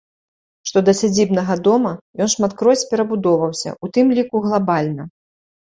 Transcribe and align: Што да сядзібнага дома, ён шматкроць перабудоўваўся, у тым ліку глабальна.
Што 0.69 0.79
да 0.87 0.95
сядзібнага 0.99 1.57
дома, 1.67 1.91
ён 2.25 2.33
шматкроць 2.35 2.87
перабудоўваўся, 2.95 3.77
у 3.85 3.93
тым 3.99 4.05
ліку 4.17 4.45
глабальна. 4.51 5.03